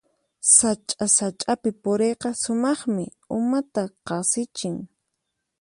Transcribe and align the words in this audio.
Sacha-sachapi 0.55 1.69
puriyqa 1.81 2.29
sumaqmi, 2.41 3.05
umata 3.37 3.83
qasichin. 4.07 4.77